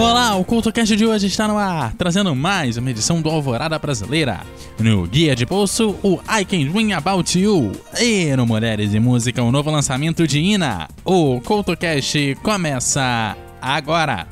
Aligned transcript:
Olá, 0.00 0.34
o 0.34 0.46
CultoCast 0.46 0.96
de 0.96 1.04
hoje 1.04 1.26
está 1.26 1.46
no 1.46 1.58
ar, 1.58 1.92
trazendo 1.92 2.34
mais 2.34 2.78
uma 2.78 2.90
edição 2.90 3.20
do 3.20 3.28
Alvorada 3.28 3.78
Brasileira. 3.78 4.40
No 4.78 5.06
Guia 5.06 5.36
de 5.36 5.44
Bolso, 5.44 5.94
o 6.02 6.18
I 6.26 6.42
Can 6.46 6.72
Dream 6.72 6.96
About 6.96 7.38
You. 7.38 7.70
E 8.00 8.34
no 8.34 8.46
Mulheres 8.46 8.94
e 8.94 8.98
Música, 8.98 9.42
o 9.42 9.52
novo 9.52 9.70
lançamento 9.70 10.26
de 10.26 10.40
Ina. 10.40 10.88
O 11.04 11.38
CultoCast 11.42 12.34
começa 12.42 13.36
agora. 13.60 14.26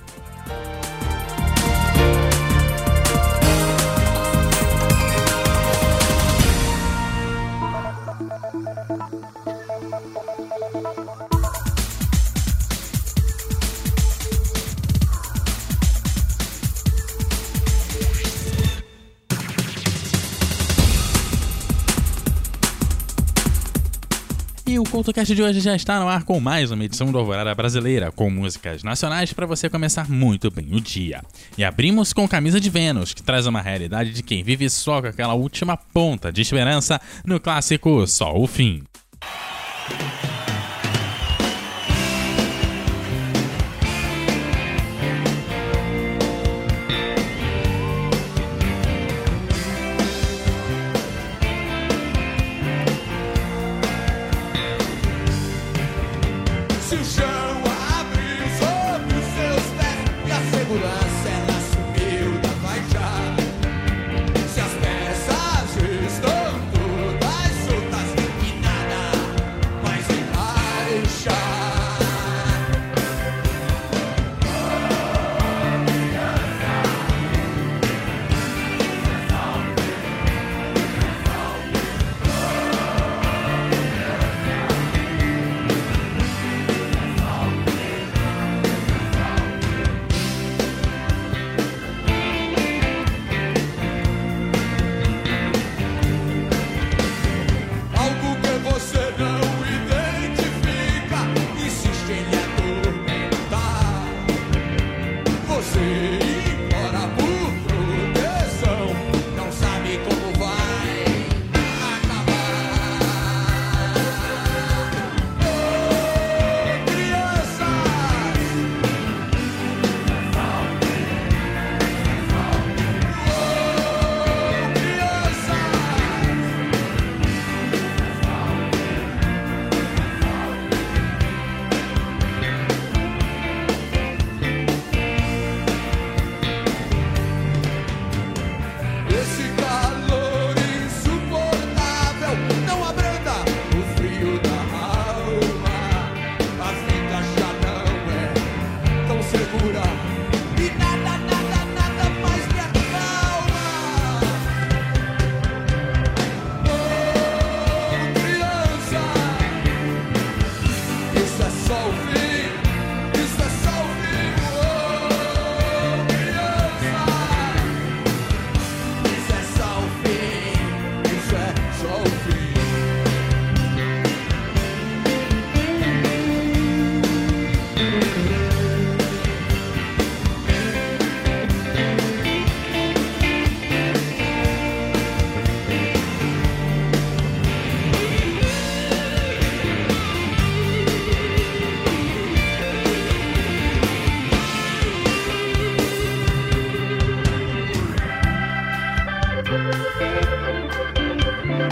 CultoCast 24.99 25.33
de 25.33 25.41
hoje 25.41 25.61
já 25.61 25.77
está 25.77 26.01
no 26.01 26.09
ar 26.09 26.25
com 26.25 26.41
mais 26.41 26.73
uma 26.73 26.85
edição 26.85 27.13
do 27.13 27.19
Alvorada 27.19 27.55
Brasileira, 27.55 28.11
com 28.11 28.29
músicas 28.29 28.83
nacionais 28.83 29.33
para 29.33 29.47
você 29.47 29.71
começar 29.71 30.11
muito 30.11 30.51
bem 30.51 30.75
o 30.75 30.81
dia. 30.81 31.23
E 31.57 31.63
abrimos 31.63 32.13
com 32.13 32.27
Camisa 32.27 32.61
de 32.61 32.69
Vênus, 32.69 33.15
que 33.15 33.23
traz 33.23 33.47
uma 33.47 33.61
realidade 33.61 34.11
de 34.11 34.25
quem 34.25 34.43
vive 34.43 34.69
só 34.69 35.01
com 35.01 35.07
aquela 35.07 35.35
última 35.35 35.77
ponta 35.77 36.33
de 36.33 36.43
esperança 36.43 37.01
no 37.25 37.39
clássico 37.39 38.09
Só 38.09 38.37
o 38.37 38.49
Fim. 38.49 38.83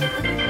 Bye. 0.06 0.45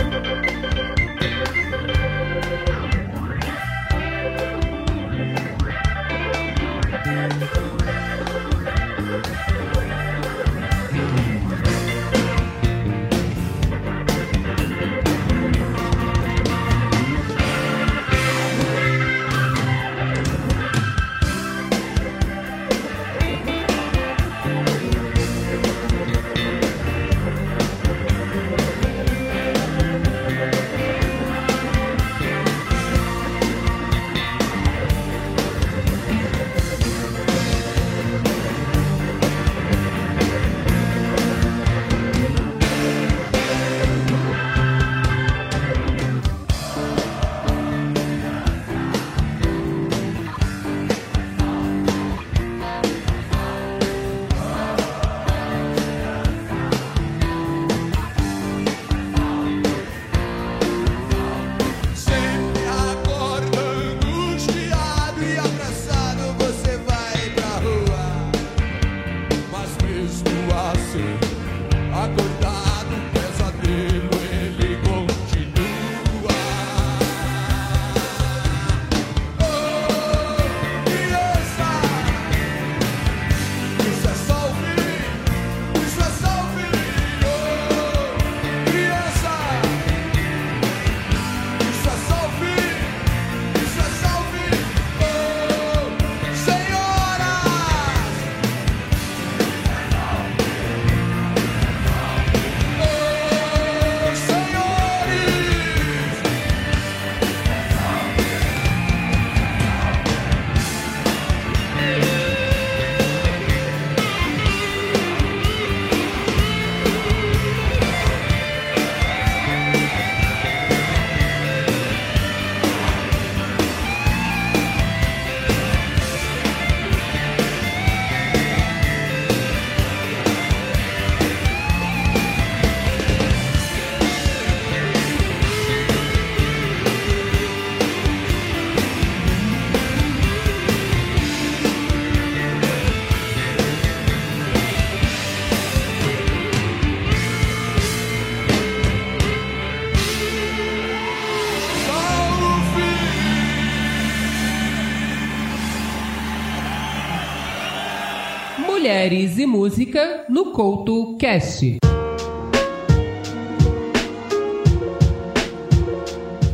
no 160.28 160.52
Couto 160.52 161.16
Cast. 161.18 161.78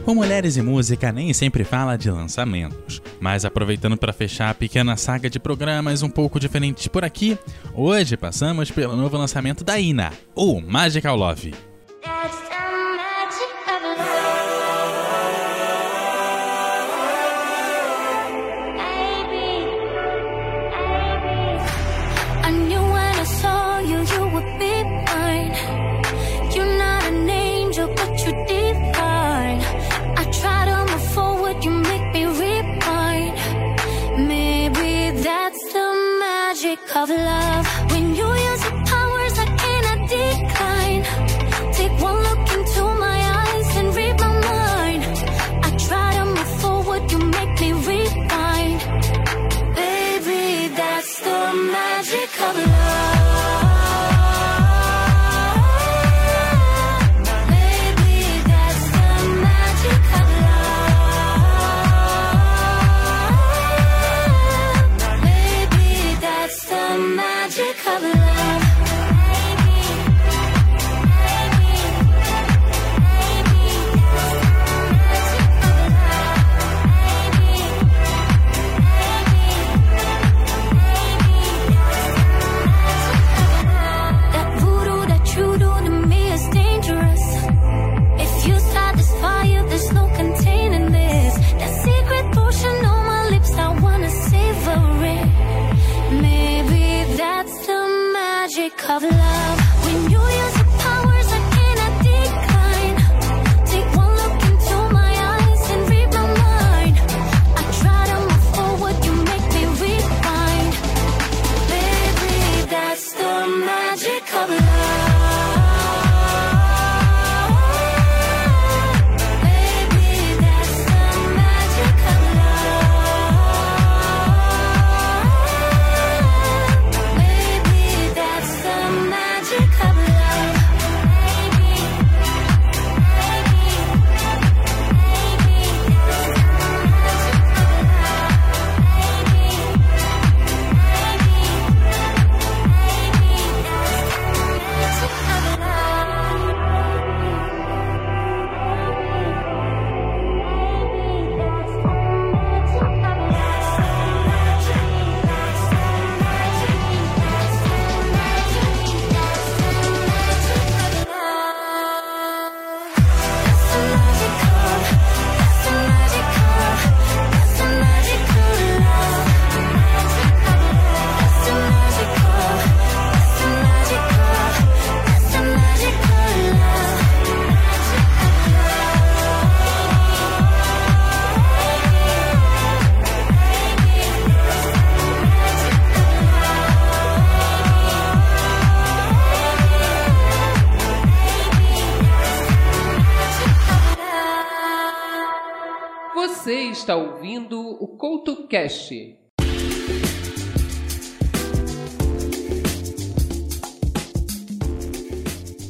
Com 0.04 0.14
Mulheres 0.14 0.56
e 0.56 0.62
Música 0.62 1.10
nem 1.10 1.32
sempre 1.32 1.64
fala 1.64 1.96
de 1.96 2.10
lançamentos, 2.10 3.00
mas 3.20 3.44
aproveitando 3.44 3.96
para 3.96 4.12
fechar 4.12 4.50
a 4.50 4.54
pequena 4.54 4.96
saga 4.96 5.30
de 5.30 5.38
programas 5.38 6.02
um 6.02 6.10
pouco 6.10 6.38
diferentes 6.38 6.86
por 6.88 7.04
aqui, 7.04 7.38
hoje 7.74 8.16
passamos 8.16 8.70
pelo 8.70 8.96
novo 8.96 9.16
lançamento 9.16 9.64
da 9.64 9.78
Ina, 9.78 10.12
ou 10.34 10.60
Magical 10.60 11.16
Love. 11.16 11.71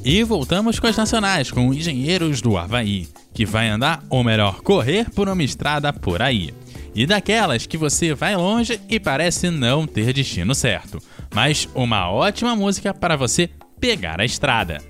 E 0.05 0.25
voltamos 0.25 0.81
com 0.81 0.89
as 0.89 0.97
nacionais, 0.97 1.49
com 1.49 1.73
Engenheiros 1.73 2.41
do 2.41 2.59
Havaí, 2.59 3.07
que 3.33 3.47
vai 3.47 3.69
andar, 3.69 4.03
ou 4.11 4.25
melhor, 4.25 4.61
correr 4.63 5.09
por 5.11 5.29
uma 5.29 5.45
estrada 5.45 5.93
por 5.93 6.21
aí. 6.21 6.53
E 6.93 7.07
daquelas 7.07 7.67
que 7.67 7.77
você 7.77 8.13
vai 8.15 8.35
longe 8.35 8.81
e 8.89 8.99
parece 8.99 9.49
não 9.49 9.87
ter 9.87 10.13
destino 10.13 10.53
certo, 10.53 10.99
mas 11.33 11.69
uma 11.77 12.11
ótima 12.11 12.57
música 12.57 12.93
para 12.93 13.15
você 13.15 13.49
pegar 13.79 14.21
a 14.21 14.25
estrada. 14.25 14.83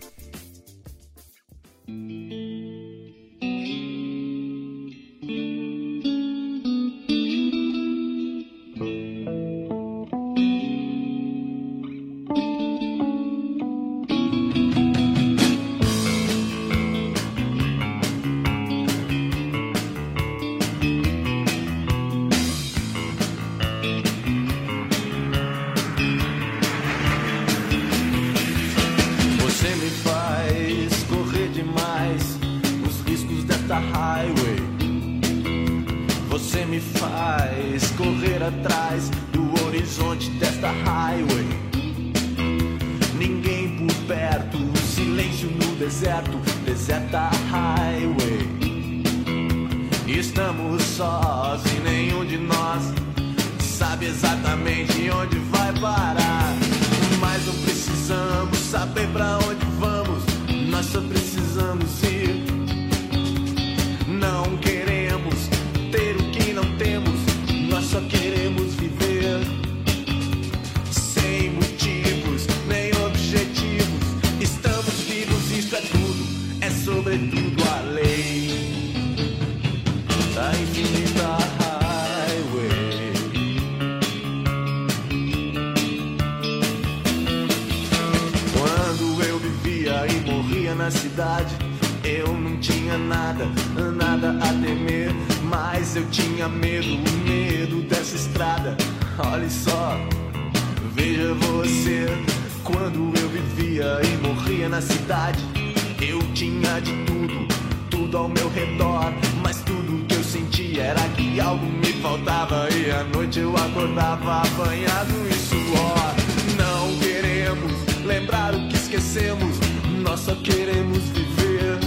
Só 120.25 120.37
queremos 120.37 121.03
viver. 121.11 121.81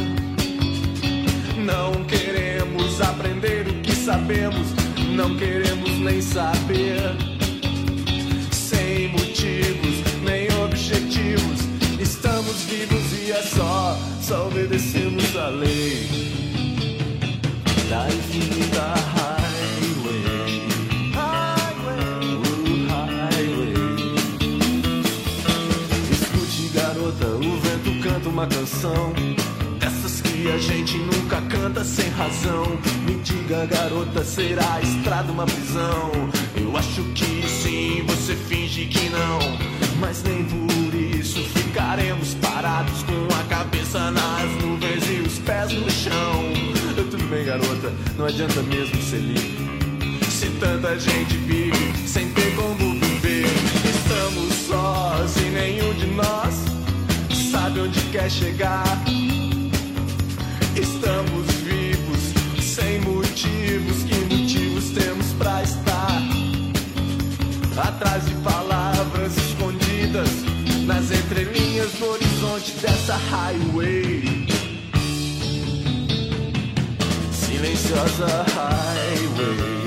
Não 1.57 2.03
queremos 2.03 2.99
aprender 3.01 3.65
o 3.67 3.81
que 3.81 3.95
sabemos, 3.95 4.67
não 5.15 5.37
queremos 5.37 5.89
nem 5.99 6.21
saber. 6.21 6.54
Uma 28.35 28.47
canção. 28.47 29.13
Dessas 29.79 30.19
que 30.19 30.51
a 30.51 30.57
gente 30.57 30.97
nunca 30.97 31.41
canta 31.43 31.85
sem 31.85 32.09
razão. 32.09 32.65
Me 33.05 33.15
diga, 33.23 33.65
garota, 33.65 34.25
será 34.25 34.73
a 34.73 34.81
estrada 34.81 35.31
uma 35.31 35.45
prisão? 35.45 36.11
Eu 36.53 36.75
acho 36.75 37.01
que 37.13 37.47
sim, 37.47 38.03
você 38.05 38.35
finge 38.35 38.87
que 38.87 39.07
não. 39.07 39.39
Mas 40.01 40.21
nem 40.23 40.43
por 40.43 40.93
isso 40.93 41.39
ficaremos 41.57 42.33
parados 42.35 43.03
com 43.03 43.33
a 43.39 43.43
cabeça 43.45 44.11
nas 44.11 44.51
nuvens 44.61 45.09
e 45.09 45.21
os 45.21 45.39
pés 45.39 45.71
no 45.71 45.89
chão. 45.89 46.43
Tudo 47.09 47.29
bem, 47.29 47.45
garota, 47.45 47.93
não 48.17 48.25
adianta 48.25 48.61
mesmo 48.63 49.01
ser 49.01 49.19
livre. 49.19 50.19
Se 50.29 50.49
tanta 50.59 50.99
gente 50.99 51.37
vive 51.37 52.05
sem 52.05 52.29
ter 52.33 52.53
como 52.55 52.84
chegar. 58.29 59.03
Estamos 60.75 61.45
vivos 61.63 62.33
sem 62.61 62.99
motivos, 63.01 64.03
que 64.03 64.15
motivos 64.15 64.89
temos 64.91 65.27
pra 65.37 65.61
estar 65.61 66.21
atrás 67.77 68.25
de 68.25 68.33
palavras 68.35 69.37
escondidas 69.37 70.29
nas 70.85 71.11
entrelinhas 71.11 71.91
do 71.93 72.09
horizonte 72.09 72.71
dessa 72.81 73.15
highway. 73.15 74.47
Silenciosa 77.31 78.45
highway. 78.55 79.84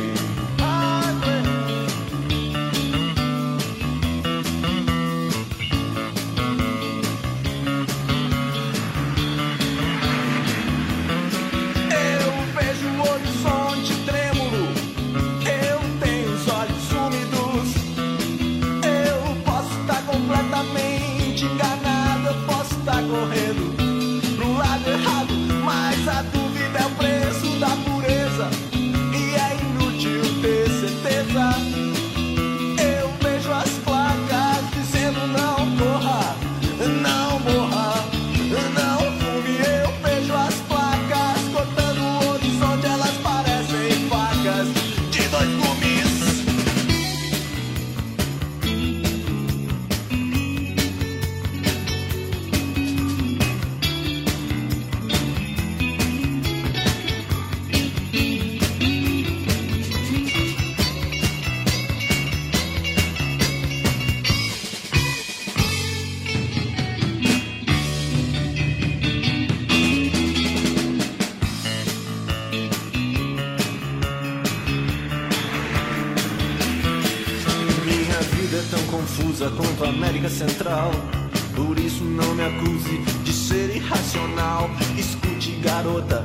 Isso 81.89 82.05
não 82.05 82.35
me 82.35 82.45
acuse 82.45 82.99
de 83.25 83.33
ser 83.33 83.75
irracional. 83.75 84.69
Escute, 84.99 85.53
garota, 85.53 86.23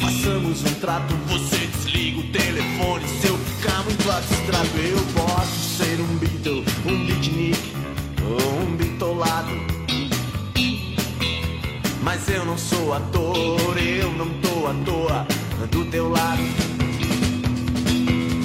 façamos 0.00 0.62
um 0.64 0.74
trato. 0.80 1.14
Você 1.28 1.56
desliga 1.68 2.18
o 2.18 2.22
telefone 2.32 3.06
se 3.06 3.28
eu 3.28 3.38
ficar 3.38 3.84
muito 3.84 4.10
abstrato. 4.10 4.76
Eu 4.76 4.98
posso 5.14 5.76
ser 5.76 6.00
um 6.00 6.18
Beatle, 6.18 6.64
um 6.84 7.06
beatnik 7.06 7.72
ou 8.28 8.62
um 8.62 8.74
bitolado. 8.74 9.52
Mas 12.02 12.28
eu 12.28 12.44
não 12.44 12.58
sou 12.58 12.92
ator, 12.92 13.78
eu 13.78 14.10
não 14.14 14.28
tô 14.40 14.66
à 14.66 14.74
toa 14.84 15.26
do 15.70 15.84
teu 15.92 16.08
lado. 16.08 16.42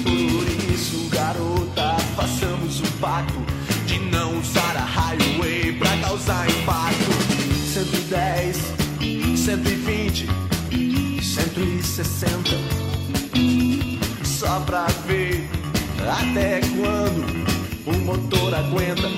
Por 0.04 0.72
isso, 0.72 1.08
garota, 1.08 1.96
façamos 2.14 2.80
um 2.80 2.98
pacto 3.00 3.59
usar 4.40 4.76
a 4.76 4.84
highway 4.84 5.72
pra 5.78 5.96
causar 5.98 6.48
impacto. 6.48 7.10
110, 7.72 8.56
120, 9.36 10.26
160. 11.22 12.50
Só 14.24 14.60
pra 14.60 14.86
ver 15.06 15.48
até 16.00 16.60
quando 16.60 17.44
o 17.86 17.98
motor 18.04 18.54
aguenta. 18.54 19.08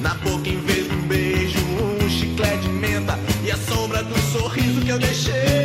Na 0.00 0.14
boca, 0.14 0.48
em 0.48 0.60
vez 0.60 0.88
de 0.88 0.94
um 0.94 1.02
beijo, 1.02 1.58
um 1.58 2.08
chiclete 2.08 2.62
de 2.62 2.68
menta 2.68 3.18
e 3.44 3.50
a 3.50 3.56
sombra 3.56 4.02
do 4.02 4.18
sorriso 4.32 4.80
que 4.82 4.90
eu 4.90 4.98
deixei. 4.98 5.61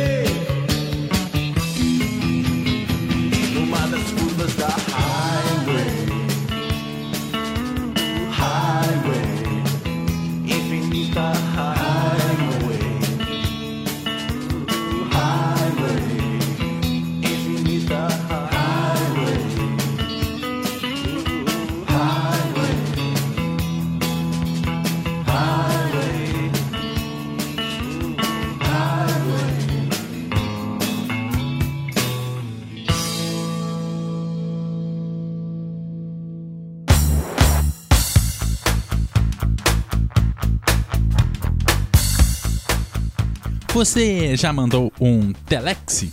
Você 43.78 44.36
já 44.36 44.52
mandou 44.52 44.92
um 45.00 45.32
telex? 45.32 46.08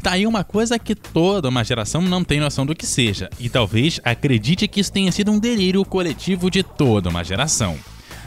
Tá 0.00 0.12
aí 0.12 0.28
uma 0.28 0.44
coisa 0.44 0.78
que 0.78 0.94
toda 0.94 1.48
uma 1.48 1.64
geração 1.64 2.00
não 2.00 2.22
tem 2.22 2.38
noção 2.38 2.64
do 2.64 2.72
que 2.72 2.86
seja, 2.86 3.28
e 3.36 3.48
talvez 3.48 3.98
acredite 4.04 4.68
que 4.68 4.78
isso 4.78 4.92
tenha 4.92 5.10
sido 5.10 5.32
um 5.32 5.40
delírio 5.40 5.84
coletivo 5.84 6.48
de 6.48 6.62
toda 6.62 7.08
uma 7.08 7.24
geração. 7.24 7.76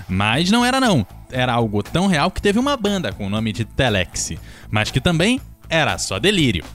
Mas 0.05 0.51
não 0.51 0.65
era 0.65 0.81
não. 0.81 1.07
Era 1.31 1.53
algo 1.53 1.81
tão 1.81 2.07
real 2.07 2.29
que 2.29 2.41
teve 2.41 2.59
uma 2.59 2.75
banda 2.75 3.13
com 3.13 3.25
o 3.25 3.29
nome 3.29 3.53
de 3.53 3.63
Telex, 3.63 4.33
mas 4.69 4.91
que 4.91 4.99
também 4.99 5.39
era 5.69 5.97
só 5.97 6.19
delírio. 6.19 6.65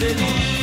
Adeline. 0.00 0.57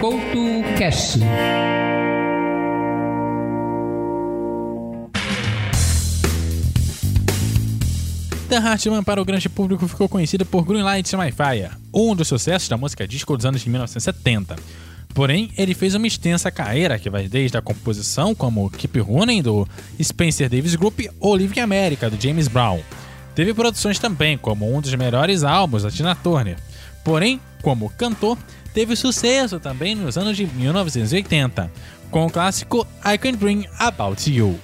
CoutoCast. 0.00 1.20
The 8.48 8.56
Hartman 8.56 9.02
para 9.02 9.20
o 9.20 9.24
grande 9.24 9.48
público 9.48 9.88
ficou 9.88 10.08
conhecida 10.08 10.44
por 10.44 10.64
Greenlight 10.64 11.16
My 11.16 11.32
Fire, 11.32 11.70
um 11.92 12.14
dos 12.14 12.28
sucessos 12.28 12.68
da 12.68 12.76
música 12.76 13.06
disco 13.06 13.36
dos 13.36 13.44
anos 13.44 13.62
de 13.62 13.68
1970. 13.68 14.56
Porém, 15.12 15.50
ele 15.56 15.74
fez 15.74 15.94
uma 15.94 16.06
extensa 16.06 16.50
carreira 16.50 16.98
que 16.98 17.08
vai 17.08 17.28
desde 17.28 17.56
a 17.56 17.62
composição 17.62 18.34
como 18.34 18.70
Keep 18.70 19.00
Running 19.00 19.42
do 19.42 19.66
Spencer 20.02 20.48
Davis 20.48 20.74
Group 20.74 21.00
ou 21.20 21.36
Living 21.36 21.60
America 21.60 22.10
do 22.10 22.20
James 22.20 22.48
Brown. 22.48 22.80
Teve 23.34 23.52
produções 23.54 23.98
também 23.98 24.38
como 24.38 24.72
um 24.72 24.80
dos 24.80 24.94
melhores 24.94 25.42
álbuns 25.42 25.82
da 25.82 25.90
Tina 25.90 26.14
Turner. 26.14 26.56
Porém, 27.02 27.40
como 27.62 27.90
cantor, 27.90 28.38
teve 28.74 28.96
sucesso 28.96 29.60
também 29.60 29.94
nos 29.94 30.18
anos 30.18 30.36
de 30.36 30.46
1980, 30.46 31.70
com 32.10 32.26
o 32.26 32.30
clássico 32.30 32.86
I 33.06 33.16
Can 33.16 33.32
Dream 33.32 33.64
About 33.78 34.30
You. 34.30 34.58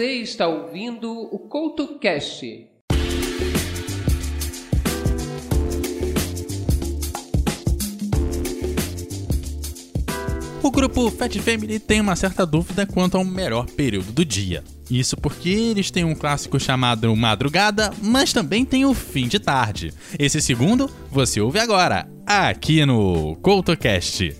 Você 0.00 0.14
está 0.14 0.48
ouvindo 0.48 1.12
o 1.12 1.38
CoutoCast. 1.40 2.66
O 10.62 10.70
grupo 10.70 11.10
Fat 11.10 11.36
Family 11.40 11.78
tem 11.78 12.00
uma 12.00 12.16
certa 12.16 12.46
dúvida 12.46 12.86
quanto 12.86 13.18
ao 13.18 13.24
melhor 13.26 13.66
período 13.66 14.10
do 14.10 14.24
dia. 14.24 14.64
Isso 14.90 15.18
porque 15.18 15.50
eles 15.50 15.90
têm 15.90 16.04
um 16.04 16.14
clássico 16.14 16.58
chamado 16.58 17.14
Madrugada, 17.14 17.92
mas 18.00 18.32
também 18.32 18.64
tem 18.64 18.86
o 18.86 18.94
Fim 18.94 19.28
de 19.28 19.38
Tarde. 19.38 19.92
Esse 20.18 20.40
segundo 20.40 20.90
você 21.10 21.42
ouve 21.42 21.58
agora, 21.58 22.08
aqui 22.24 22.86
no 22.86 23.36
CoutoCast. 23.42 24.39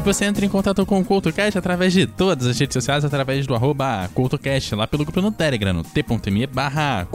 E 0.00 0.02
você 0.02 0.24
entra 0.24 0.46
em 0.46 0.48
contato 0.48 0.86
com 0.86 0.98
o 0.98 1.04
CoutoCast 1.04 1.58
através 1.58 1.92
de 1.92 2.06
todas 2.06 2.46
as 2.46 2.58
redes 2.58 2.72
sociais, 2.72 3.04
através 3.04 3.46
do 3.46 3.54
arroba 3.54 4.08
CoutoCast, 4.14 4.74
lá 4.74 4.86
pelo 4.86 5.04
grupo 5.04 5.20
no 5.20 5.30
Telegram, 5.30 5.74
no 5.74 5.84
t.me 5.84 6.46
barra 6.46 7.06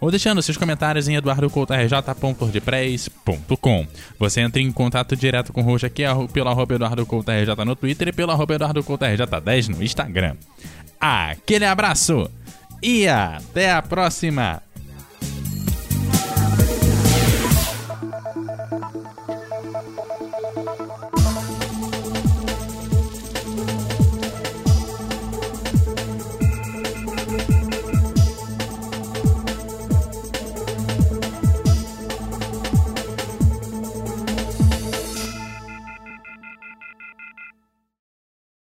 ou 0.00 0.08
deixando 0.08 0.40
seus 0.40 0.56
comentários 0.56 1.08
em 1.08 1.16
eduardocoutorj.wordpress.com. 1.16 3.86
Você 4.16 4.40
entra 4.40 4.62
em 4.62 4.70
contato 4.70 5.16
direto 5.16 5.52
com 5.52 5.60
o 5.60 5.64
Roxo 5.64 5.86
aqui 5.86 6.04
pelo 6.32 6.48
arroba 6.48 6.76
EduardoCoutoRJ 6.76 7.64
no 7.66 7.74
Twitter 7.74 8.06
e 8.06 8.12
pelo 8.12 8.30
arroba 8.30 8.54
EduardoCoutoRJ10 8.54 9.66
no 9.66 9.82
Instagram. 9.82 10.36
Aquele 11.00 11.64
abraço 11.64 12.30
e 12.80 13.08
até 13.08 13.72
a 13.72 13.82
próxima! 13.82 14.62